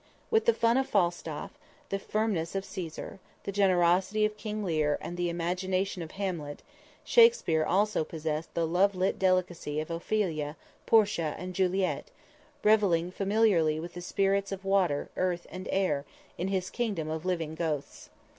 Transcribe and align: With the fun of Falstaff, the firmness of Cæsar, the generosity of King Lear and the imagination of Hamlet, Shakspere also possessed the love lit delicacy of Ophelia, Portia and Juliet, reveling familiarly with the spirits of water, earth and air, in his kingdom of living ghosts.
With 0.31 0.45
the 0.47 0.53
fun 0.55 0.77
of 0.77 0.87
Falstaff, 0.89 1.51
the 1.89 1.99
firmness 1.99 2.55
of 2.55 2.63
Cæsar, 2.63 3.19
the 3.43 3.51
generosity 3.51 4.25
of 4.25 4.35
King 4.35 4.63
Lear 4.63 4.97
and 4.99 5.15
the 5.15 5.29
imagination 5.29 6.01
of 6.01 6.13
Hamlet, 6.13 6.63
Shakspere 7.03 7.63
also 7.63 8.03
possessed 8.03 8.51
the 8.55 8.65
love 8.65 8.95
lit 8.95 9.19
delicacy 9.19 9.79
of 9.79 9.91
Ophelia, 9.91 10.57
Portia 10.87 11.35
and 11.37 11.53
Juliet, 11.53 12.09
reveling 12.63 13.11
familiarly 13.11 13.79
with 13.79 13.93
the 13.93 14.01
spirits 14.01 14.51
of 14.51 14.65
water, 14.65 15.09
earth 15.17 15.45
and 15.51 15.69
air, 15.71 16.03
in 16.35 16.47
his 16.47 16.71
kingdom 16.71 17.07
of 17.07 17.23
living 17.23 17.53
ghosts. 17.53 18.09